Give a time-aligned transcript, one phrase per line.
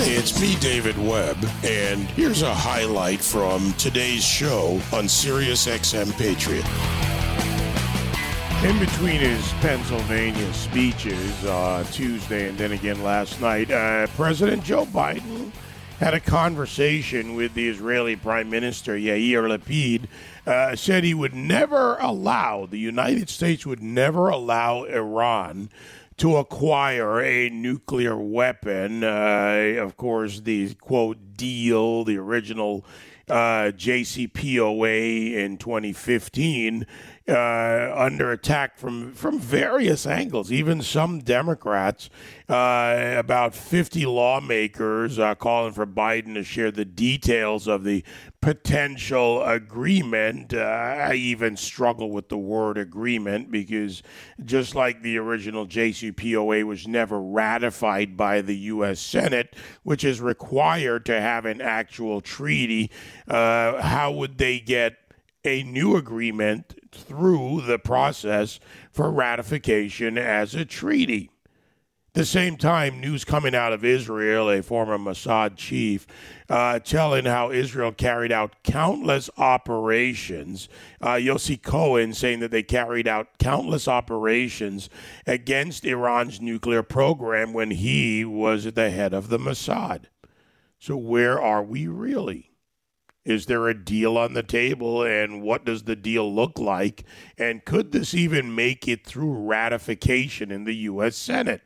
[0.00, 6.64] It's me, David Webb, and here's a highlight from today's show on Sirius XM Patriot.
[8.64, 14.86] In between his Pennsylvania speeches uh, Tuesday and then again last night, uh, President Joe
[14.86, 15.50] Biden
[15.98, 20.06] had a conversation with the Israeli Prime Minister Yair Lapid.
[20.46, 25.68] Uh, said he would never allow the United States would never allow Iran
[26.18, 29.04] to acquire a nuclear weapon.
[29.04, 32.84] Uh, of course, the quote deal, the original
[33.28, 36.86] uh, JCPOA in 2015
[37.28, 40.50] uh, under attack from from various angles.
[40.50, 42.08] Even some Democrats,
[42.48, 48.02] uh, about 50 lawmakers, uh, calling for Biden to share the details of the
[48.40, 50.54] potential agreement.
[50.54, 54.02] Uh, I even struggle with the word agreement because
[54.44, 59.00] just like the original JCPOA was never ratified by the U.S.
[59.00, 62.90] Senate, which is required to have an actual treaty,
[63.26, 64.96] uh, how would they get
[65.44, 71.30] a new agreement through the process for ratification as a treaty.
[72.18, 76.04] The same time, news coming out of Israel, a former Mossad chief,
[76.48, 80.68] uh, telling how Israel carried out countless operations.
[81.00, 84.90] Uh, Yossi Cohen saying that they carried out countless operations
[85.28, 90.06] against Iran's nuclear program when he was at the head of the Mossad.
[90.80, 92.50] So, where are we really?
[93.24, 97.04] Is there a deal on the table, and what does the deal look like?
[97.38, 101.14] And could this even make it through ratification in the U.S.
[101.14, 101.62] Senate?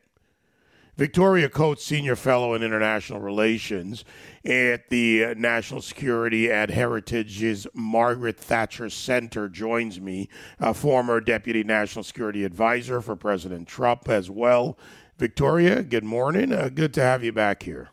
[0.95, 4.05] Victoria Coates, Senior Fellow in International Relations
[4.45, 12.03] at the National Security at Heritage's Margaret Thatcher Center, joins me, a former Deputy National
[12.03, 14.77] Security Advisor for President Trump as well.
[15.17, 16.51] Victoria, good morning.
[16.51, 17.89] Uh, good to have you back here.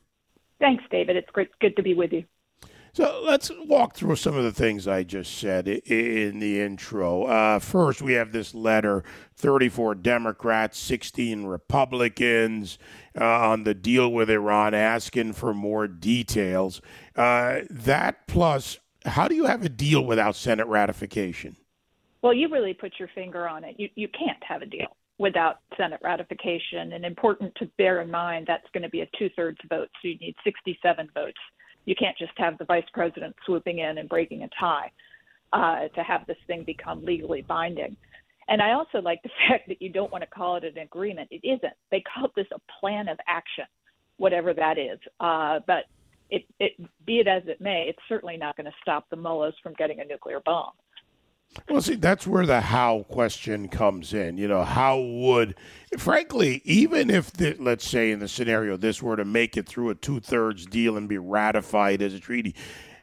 [0.59, 1.17] Thanks, David.
[1.17, 2.25] It's great, good to be with you.
[2.93, 7.25] So let's walk through some of the things I just said in the intro.
[7.25, 9.05] Uh, first, we have this letter
[9.37, 12.79] 34 Democrats, 16 Republicans
[13.19, 16.81] uh, on the deal with Iran asking for more details.
[17.15, 21.57] Uh, that plus, how do you have a deal without Senate ratification?
[22.23, 23.77] Well, you really put your finger on it.
[23.79, 26.93] You, you can't have a deal without Senate ratification.
[26.93, 30.09] And important to bear in mind, that's going to be a two thirds vote, so
[30.09, 31.39] you need 67 votes
[31.91, 34.93] you can't just have the vice president swooping in and breaking a tie
[35.53, 37.97] uh, to have this thing become legally binding.
[38.47, 41.27] And I also like the fact that you don't want to call it an agreement.
[41.33, 41.73] It isn't.
[41.91, 43.65] They call this a plan of action,
[44.19, 45.01] whatever that is.
[45.19, 45.87] Uh, but
[46.31, 46.73] it, it,
[47.05, 49.99] be it as it may, it's certainly not going to stop the mullahs from getting
[49.99, 50.71] a nuclear bomb.
[51.69, 54.39] Well, see, that's where the how question comes in.
[54.39, 55.57] You know, how would,
[55.99, 59.91] frankly, even if, the, let's say in the scenario this were to make it through
[59.91, 62.55] a two thirds deal and be ratified as a treaty,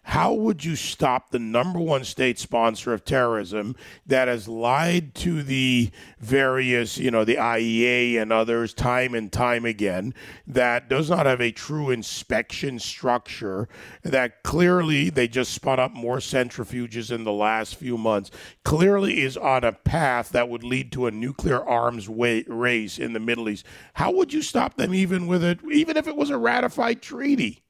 [0.08, 3.76] how would you stop the number one state sponsor of terrorism
[4.06, 9.66] that has lied to the various, you know, the IEA and others time and time
[9.66, 10.14] again,
[10.48, 13.68] that does not have a true inspection structure,
[14.02, 18.32] that clearly they just spun up more centrifuges in the last few months,
[18.64, 23.20] clearly is on a path that would lead to a nuclear arms race in the
[23.20, 23.66] Middle East?
[23.96, 27.67] How would you stop them even with it, even if it was a ratified treaty?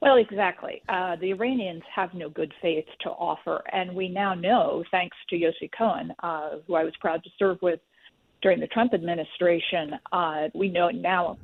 [0.00, 0.82] Well, exactly.
[0.88, 5.36] Uh, the Iranians have no good faith to offer, and we now know, thanks to
[5.36, 7.80] Yossi Cohen, uh, who I was proud to serve with
[8.42, 11.38] during the Trump administration, uh, we know now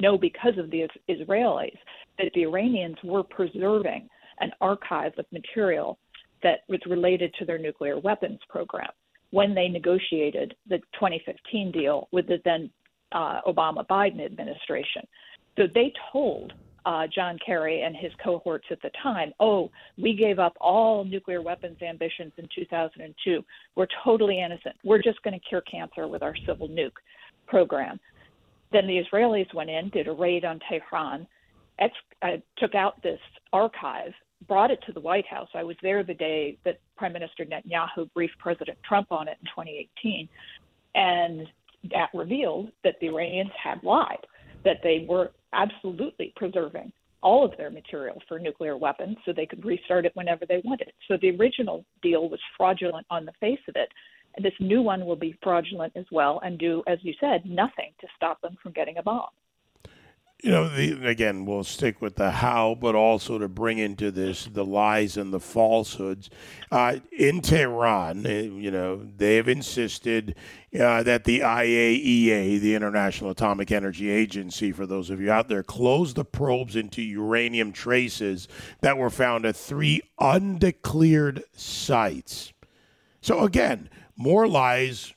[0.00, 1.76] know because of the Israelis
[2.18, 4.08] that the Iranians were preserving
[4.40, 5.98] an archive of material
[6.42, 8.90] that was related to their nuclear weapons program
[9.30, 12.70] when they negotiated the 2015 deal with the then
[13.12, 15.02] uh, Obama Biden administration.
[15.58, 16.52] So they told
[16.86, 21.42] uh, John Kerry and his cohorts at the time, oh, we gave up all nuclear
[21.42, 23.44] weapons ambitions in 2002.
[23.74, 24.76] We're totally innocent.
[24.84, 26.92] We're just going to cure cancer with our civil nuke
[27.48, 27.98] program.
[28.72, 31.26] Then the Israelis went in, did a raid on Tehran,
[31.80, 33.20] ex- uh, took out this
[33.52, 34.12] archive,
[34.46, 35.48] brought it to the White House.
[35.54, 39.46] I was there the day that Prime Minister Netanyahu briefed President Trump on it in
[39.46, 40.28] 2018.
[40.94, 41.48] And
[41.90, 44.24] that revealed that the Iranians had lied,
[44.64, 49.64] that they were absolutely preserving all of their material for nuclear weapons so they could
[49.64, 50.92] restart it whenever they wanted.
[51.08, 53.88] So the original deal was fraudulent on the face of it.
[54.36, 57.92] And this new one will be fraudulent as well and do, as you said, nothing
[58.00, 59.30] to stop them from getting a bomb.
[60.42, 64.44] You know, the, again, we'll stick with the how, but also to bring into this
[64.44, 66.28] the lies and the falsehoods.
[66.70, 70.36] Uh, in Tehran, eh, you know, they have insisted
[70.78, 75.62] uh, that the IAEA, the International Atomic Energy Agency, for those of you out there,
[75.62, 78.46] closed the probes into uranium traces
[78.82, 82.52] that were found at three undeclared sites.
[83.22, 85.14] So, again, more lies,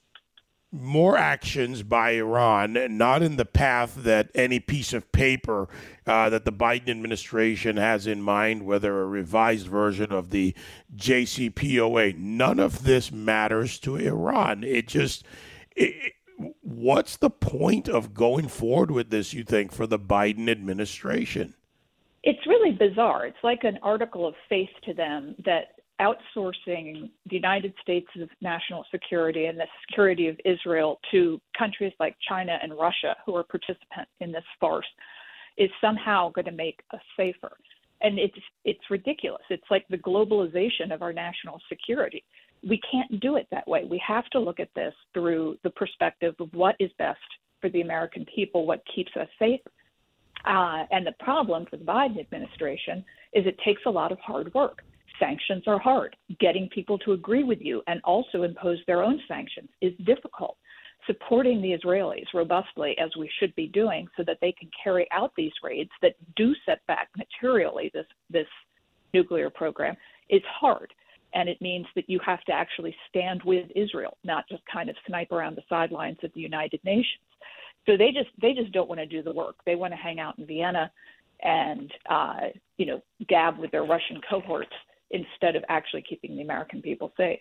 [0.71, 5.67] more actions by Iran, not in the path that any piece of paper
[6.05, 10.55] uh, that the Biden administration has in mind, whether a revised version of the
[10.95, 12.17] JCPOA.
[12.17, 14.63] None of this matters to Iran.
[14.63, 15.25] It just.
[15.75, 16.13] It,
[16.61, 21.53] what's the point of going forward with this, you think, for the Biden administration?
[22.23, 23.25] It's really bizarre.
[23.25, 28.07] It's like an article of faith to them that outsourcing the United States'
[28.41, 33.43] national security and the security of Israel to countries like China and Russia, who are
[33.43, 34.87] participants in this farce,
[35.57, 37.51] is somehow going to make us safer.
[38.01, 39.41] And it's it's ridiculous.
[39.49, 42.23] It's like the globalization of our national security.
[42.65, 43.83] We can't do it that way.
[43.83, 47.19] We have to look at this through the perspective of what is best
[47.59, 49.59] for the American people, what keeps us safe.
[50.45, 53.03] Uh, and the problem for the Biden administration
[53.33, 54.81] is it takes a lot of hard work
[55.19, 56.15] sanctions are hard.
[56.39, 60.57] Getting people to agree with you and also impose their own sanctions is difficult.
[61.07, 65.31] Supporting the Israelis robustly, as we should be doing, so that they can carry out
[65.35, 68.47] these raids that do set back materially this, this
[69.13, 69.95] nuclear program
[70.29, 70.93] is hard.
[71.33, 74.95] And it means that you have to actually stand with Israel, not just kind of
[75.07, 77.23] snipe around the sidelines of the United Nations.
[77.85, 79.55] So they just they just don't want to do the work.
[79.65, 80.91] They want to hang out in Vienna
[81.41, 84.73] and uh, you know gab with their Russian cohorts
[85.11, 87.39] instead of actually keeping the American people safe.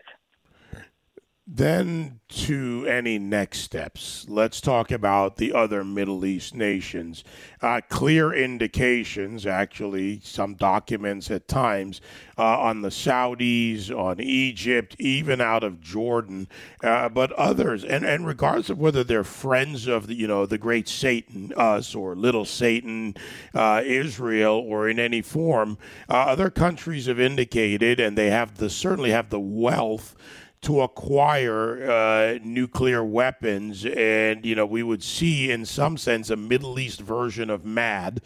[1.50, 4.26] Then to any next steps.
[4.28, 7.24] Let's talk about the other Middle East nations.
[7.62, 12.02] Uh, clear indications, actually, some documents at times
[12.36, 16.48] uh, on the Saudis, on Egypt, even out of Jordan,
[16.84, 17.82] uh, but others.
[17.82, 21.94] And, and regardless of whether they're friends of the, you know, the great Satan, us,
[21.94, 23.16] or little Satan,
[23.54, 25.78] uh, Israel, or in any form,
[26.10, 30.14] uh, other countries have indicated, and they have the certainly have the wealth
[30.60, 33.86] to acquire uh, nuclear weapons.
[33.86, 38.20] And, you know, we would see, in some sense, a Middle East version of MAD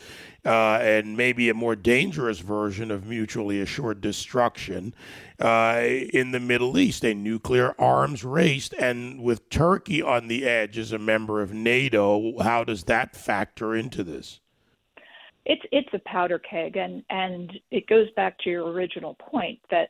[0.45, 4.95] uh, and maybe a more dangerous version of mutually assured destruction
[5.39, 8.71] uh, in the Middle East, a nuclear arms race.
[8.79, 13.75] And with Turkey on the edge as a member of NATO, how does that factor
[13.75, 14.41] into this?
[15.45, 19.89] It's it's a powder keg, and and it goes back to your original point that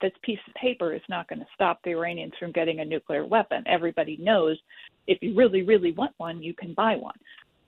[0.00, 3.24] this piece of paper is not going to stop the Iranians from getting a nuclear
[3.26, 3.64] weapon.
[3.66, 4.58] Everybody knows
[5.06, 7.16] if you really, really want one, you can buy one.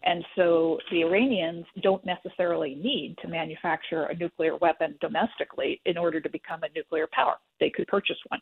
[0.03, 6.21] And so the Iranians don't necessarily need to manufacture a nuclear weapon domestically in order
[6.21, 7.35] to become a nuclear power.
[7.59, 8.41] They could purchase one.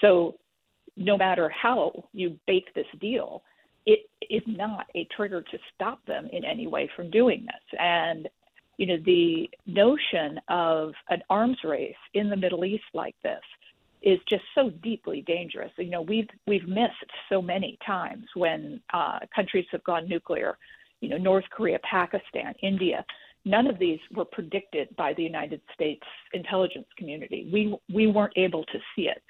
[0.00, 0.36] So
[0.96, 3.42] no matter how you bake this deal,
[3.86, 7.78] it is not a trigger to stop them in any way from doing this.
[7.78, 8.28] And
[8.80, 13.42] you know, the notion of an arms race in the Middle East like this
[14.00, 15.70] is just so deeply dangerous.
[15.76, 20.56] You know, we've we've missed so many times when uh, countries have gone nuclear.
[21.02, 23.04] You know, North Korea, Pakistan, India.
[23.44, 27.50] None of these were predicted by the United States intelligence community.
[27.52, 29.22] We we weren't able to see it.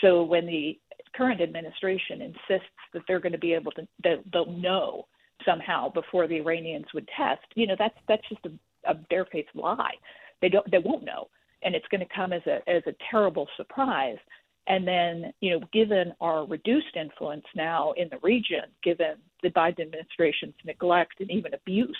[0.00, 0.78] So when the
[1.14, 3.86] current administration insists that they're going to be able to,
[4.32, 5.06] they'll know
[5.44, 7.44] somehow before the Iranians would test.
[7.54, 8.52] You know, that's that's just a
[8.86, 9.94] a barefaced lie.
[10.40, 11.28] They don't they won't know,
[11.62, 14.18] and it's going to come as a as a terrible surprise.
[14.66, 19.80] And then, you know, given our reduced influence now in the region, given the Biden
[19.80, 21.98] administration's neglect and even abuse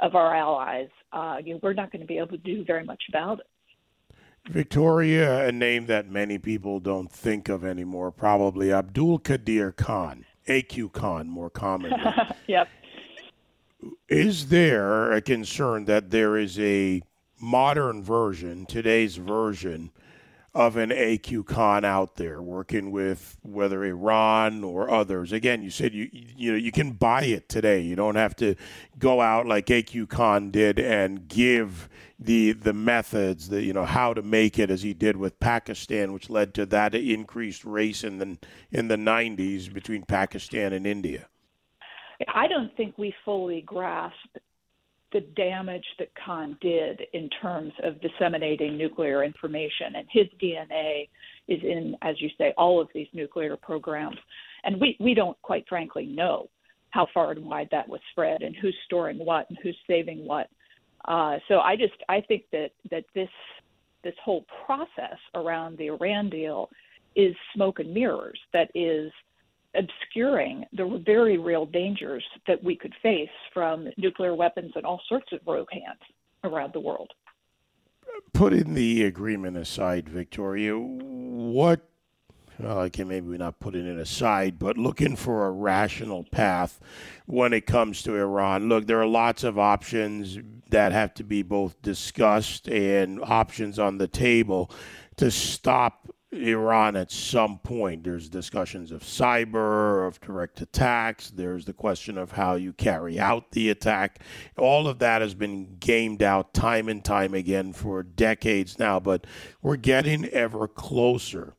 [0.00, 2.84] of our allies, uh, you know, we're not going to be able to do very
[2.84, 3.46] much about it.
[4.50, 10.92] Victoria, a name that many people don't think of anymore, probably Abdul Qadir Khan, AQ
[10.92, 11.96] Khan, more commonly.
[12.48, 12.66] yep.
[14.08, 17.02] Is there a concern that there is a
[17.40, 19.90] modern version, today's version,
[20.54, 25.32] of an AQ Khan out there working with whether Iran or others.
[25.32, 27.80] Again, you said you you know you can buy it today.
[27.80, 28.54] You don't have to
[28.98, 34.12] go out like AQ Khan did and give the the methods, the you know how
[34.12, 38.18] to make it as he did with Pakistan, which led to that increased race in
[38.18, 38.36] the
[38.70, 41.28] in the 90s between Pakistan and India.
[42.32, 44.16] I don't think we fully grasp
[45.12, 49.96] the damage that Khan did in terms of disseminating nuclear information.
[49.96, 51.08] And his DNA
[51.48, 54.16] is in, as you say, all of these nuclear programs.
[54.64, 56.48] And we, we don't, quite frankly, know
[56.90, 60.48] how far and wide that was spread and who's storing what and who's saving what.
[61.06, 63.28] Uh, so I just I think that that this
[64.04, 66.70] this whole process around the Iran deal
[67.16, 68.38] is smoke and mirrors.
[68.52, 69.10] That is
[69.74, 75.32] obscuring the very real dangers that we could face from nuclear weapons and all sorts
[75.32, 76.00] of rogue hands
[76.44, 77.10] around the world.
[78.32, 81.80] Putting the agreement aside, Victoria, what
[82.58, 86.78] well, I can maybe not putting it aside, but looking for a rational path
[87.26, 88.68] when it comes to Iran.
[88.68, 90.38] Look, there are lots of options
[90.70, 94.70] that have to be both discussed and options on the table
[95.16, 98.04] to stop Iran at some point.
[98.04, 101.30] There's discussions of cyber, of direct attacks.
[101.30, 104.20] There's the question of how you carry out the attack.
[104.56, 109.26] All of that has been gamed out time and time again for decades now, but
[109.60, 111.54] we're getting ever closer.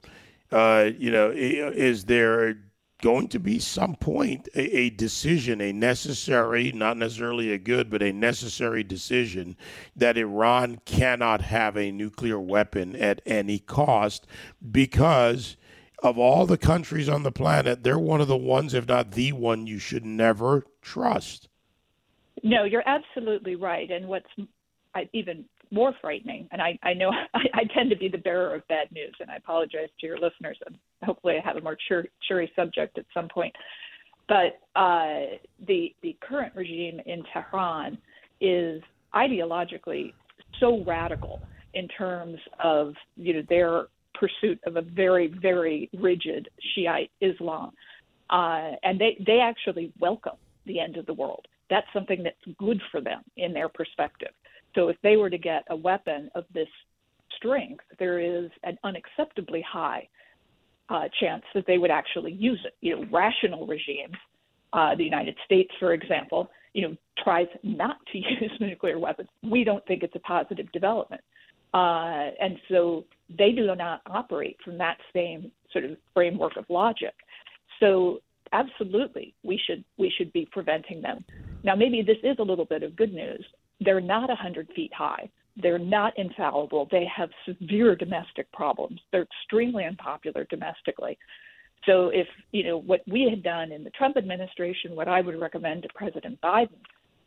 [0.52, 2.58] Uh, you know, is there
[3.04, 8.02] going to be some point a, a, decision, a necessary, not necessarily a good, but
[8.02, 9.58] a necessary decision
[9.94, 14.26] that Iran cannot have a nuclear weapon at any cost
[14.72, 15.58] because
[16.02, 19.34] of all the countries on the planet, they're one of the ones, if not the
[19.34, 21.50] one, you should never trust.
[22.42, 23.92] No, you're absolutely right.
[23.92, 24.30] And what's
[25.12, 25.44] even
[25.74, 26.48] more frightening.
[26.52, 29.30] And I, I know I, I tend to be the bearer of bad news, and
[29.30, 30.58] I apologize to your listeners.
[30.66, 33.54] And hopefully, I have a more cheery subject at some point.
[34.28, 35.38] But uh,
[35.68, 37.98] the the current regime in Tehran
[38.40, 38.82] is
[39.14, 40.14] ideologically
[40.60, 41.42] so radical
[41.74, 47.72] in terms of you know their pursuit of a very very rigid Shiite Islam,
[48.30, 51.46] uh, and they they actually welcome the end of the world.
[51.70, 54.30] That's something that's good for them in their perspective.
[54.76, 56.68] So if they were to get a weapon of this
[57.36, 60.08] strength, there is an unacceptably high
[60.90, 62.76] uh, chance that they would actually use it.
[62.82, 64.16] You know, rational regimes,
[64.74, 69.30] uh, the United States, for example, you know, tries not to use nuclear weapons.
[69.44, 71.22] We don't think it's a positive development,
[71.74, 73.06] uh, and so
[73.38, 77.14] they do not operate from that same sort of framework of logic.
[77.80, 78.20] So
[78.52, 81.24] absolutely, we should we should be preventing them.
[81.64, 83.44] Now, maybe this is a little bit of good news
[83.80, 85.30] they're not 100 feet high.
[85.56, 86.88] They're not infallible.
[86.92, 89.00] They have severe domestic problems.
[89.12, 91.18] They're extremely unpopular domestically.
[91.86, 95.40] So, if you know what we had done in the Trump administration, what I would
[95.40, 96.80] recommend to President Biden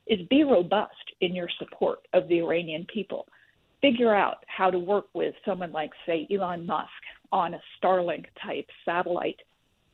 [0.06, 3.26] is be robust in your support of the Iranian people.
[3.82, 6.88] Figure out how to work with someone like, say, Elon Musk
[7.32, 9.40] on a Starlink type satellite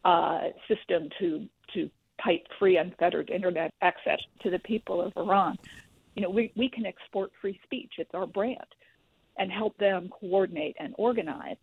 [0.05, 5.59] uh, system to to pipe free, unfettered internet access to the people of Iran
[6.15, 7.93] you know, we, we can export free speech.
[7.99, 8.59] It's our brand
[9.39, 11.57] and help them coordinate and organize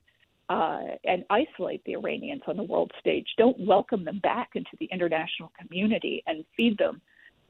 [0.50, 3.28] uh, and isolate the Iranians on the world stage.
[3.38, 7.02] Don't welcome them back into the international community and feed them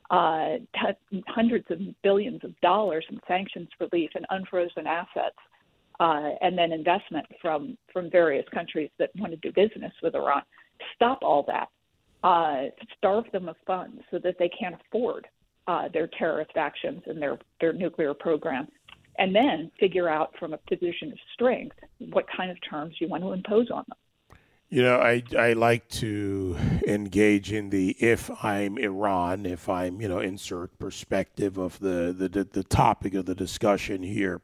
[0.10, 5.38] uh, t- hundreds of billions of dollars in sanctions relief and unfrozen assets,
[6.00, 10.42] uh, and then investment from from various countries that want to do business with Iran.
[10.96, 11.70] Stop all that.
[12.24, 15.28] Uh, starve them of funds so that they can't afford
[15.70, 18.68] uh, their terrorist actions and their, their nuclear program,
[19.20, 21.78] and then figure out from a position of strength
[22.12, 23.98] what kind of terms you want to impose on them.
[24.70, 26.58] You know, I, I like to
[26.88, 32.30] engage in the if I'm Iran, if I'm, you know, insert perspective of the, the,
[32.30, 34.42] the, the topic of the discussion here.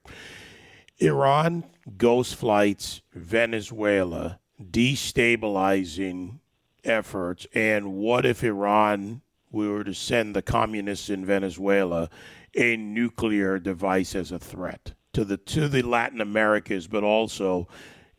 [0.99, 1.63] Iran,
[1.97, 6.39] ghost flights, Venezuela, destabilizing
[6.83, 9.21] efforts, and what if Iran
[9.55, 12.09] we were to send the communists in Venezuela
[12.55, 17.67] a nuclear device as a threat to the to the Latin Americas, but also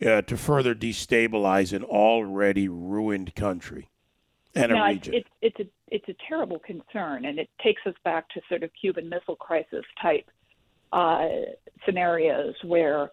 [0.04, 3.88] uh, to further destabilize an already ruined country
[4.54, 5.14] and no, a region.
[5.14, 8.70] It's, it's a it's a terrible concern, and it takes us back to sort of
[8.80, 10.28] Cuban Missile Crisis type
[10.92, 11.28] uh,
[11.84, 13.10] scenarios where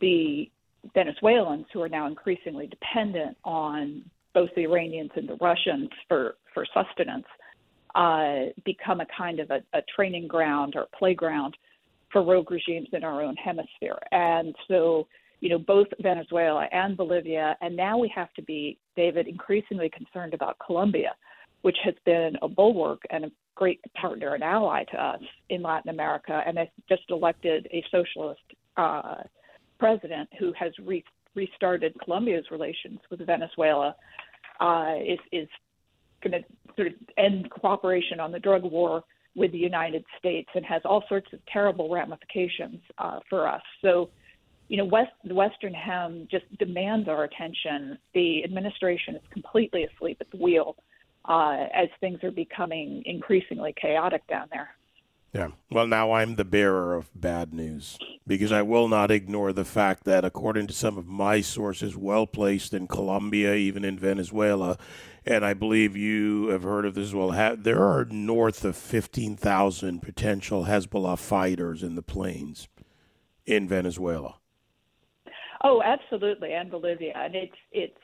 [0.00, 0.50] the
[0.94, 4.02] Venezuelans, who are now increasingly dependent on
[4.34, 7.26] both the Iranians and the Russians for for sustenance,
[7.96, 11.56] uh, become a kind of a, a training ground or playground
[12.12, 13.98] for rogue regimes in our own hemisphere.
[14.12, 15.08] And so,
[15.40, 20.34] you know, both Venezuela and Bolivia, and now we have to be, David, increasingly concerned
[20.34, 21.12] about Colombia,
[21.62, 25.90] which has been a bulwark and a great partner and ally to us in Latin
[25.90, 28.42] America, and has just elected a socialist
[28.76, 29.22] uh,
[29.78, 33.96] president who has re- restarted Colombia's relations with Venezuela.
[34.60, 35.48] Uh, is is
[36.22, 36.44] going to
[36.76, 39.04] sort of end cooperation on the drug war
[39.34, 43.62] with the United States and has all sorts of terrible ramifications uh, for us.
[43.82, 44.10] So,
[44.68, 47.98] you know, West, the Western Hem just demands our attention.
[48.14, 50.76] The administration is completely asleep at the wheel
[51.26, 54.70] uh, as things are becoming increasingly chaotic down there.
[55.32, 55.48] Yeah.
[55.70, 60.04] Well, now I'm the bearer of bad news because I will not ignore the fact
[60.04, 64.78] that, according to some of my sources, well placed in Colombia, even in Venezuela,
[65.26, 70.00] and I believe you have heard of this as well, there are north of 15,000
[70.00, 72.68] potential Hezbollah fighters in the plains
[73.44, 74.36] in Venezuela.
[75.62, 77.98] Oh, absolutely, and Bolivia, and it's it's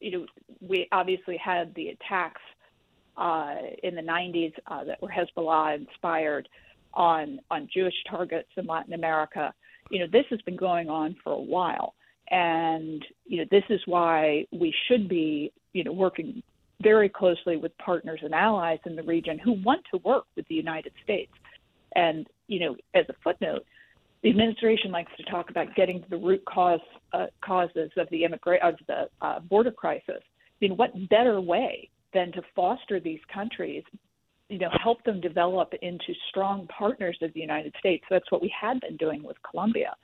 [0.00, 0.26] you know
[0.60, 2.40] we obviously had the attacks
[3.16, 6.48] uh, in the 90s uh, that were Hezbollah inspired
[6.94, 9.52] on on Jewish targets in Latin America.
[9.90, 11.94] You know, this has been going on for a while,
[12.30, 16.42] and you know this is why we should be you know working
[16.82, 20.54] very closely with partners and allies in the region who want to work with the
[20.54, 21.32] United States.
[21.94, 23.64] And you know, as a footnote,
[24.22, 26.80] the administration likes to talk about getting to the root cause
[27.12, 30.20] uh, causes of the immigrant of the uh, border crisis.
[30.20, 33.84] I mean, what better way than to foster these countries,
[34.48, 38.04] you know, help them develop into strong partners of the United States.
[38.08, 39.94] That's what we had been doing with Colombia,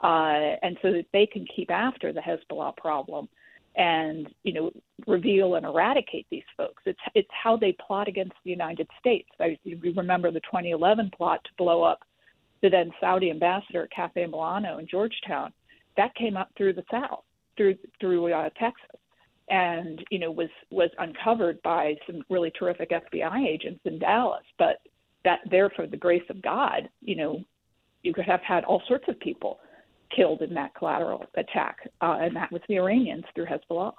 [0.00, 3.28] uh, and so that they can keep after the Hezbollah problem
[3.76, 4.70] and you know
[5.06, 6.82] reveal and eradicate these folks.
[6.86, 9.28] It's it's how they plot against the United States.
[9.38, 9.58] I
[9.94, 12.00] remember the 2011 plot to blow up
[12.62, 15.52] the then Saudi ambassador at Cafe Milano in Georgetown.
[15.98, 17.24] That came up through the South,
[17.56, 19.00] through through uh, Texas,
[19.50, 24.44] and you know was was uncovered by some really terrific FBI agents in Dallas.
[24.58, 24.78] But
[25.24, 27.44] that there, for the grace of God, you know,
[28.02, 29.58] you could have had all sorts of people
[30.14, 33.92] killed in that collateral attack, uh, and that was the Iranians through Hezbollah.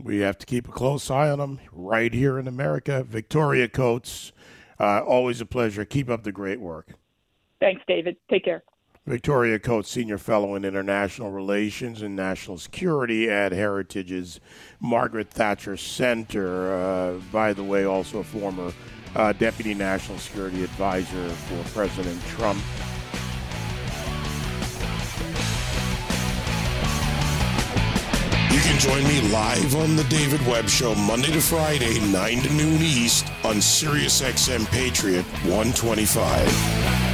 [0.00, 3.02] We have to keep a close eye on them right here in America.
[3.02, 4.32] Victoria Coates,
[4.78, 5.84] uh, always a pleasure.
[5.84, 6.92] Keep up the great work.
[7.58, 8.16] Thanks, David.
[8.30, 8.62] Take care.
[9.08, 14.38] Victoria Coates, Senior Fellow in International Relations and National Security at Heritage's
[14.80, 16.74] Margaret Thatcher Center.
[16.74, 18.70] Uh, by the way, also a former
[19.16, 22.60] uh, Deputy National Security Advisor for President Trump.
[28.52, 32.52] You can join me live on The David Webb Show Monday to Friday, 9 to
[32.52, 37.07] noon East on SiriusXM Patriot 125.